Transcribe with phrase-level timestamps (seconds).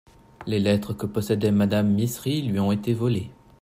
[0.47, 3.29] Les lettres que possédait Madame Misri lui ont été volées.